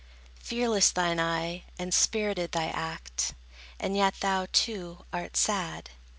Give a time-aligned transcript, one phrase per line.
[0.39, 3.35] Fearless thine eye, and spirited thy act;
[3.79, 5.91] And yet thou, too, art sad.